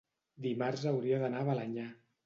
dimarts 0.45 0.87
hauria 0.93 1.21
d'anar 1.25 1.47
a 1.47 1.51
Balenyà. 1.53 1.89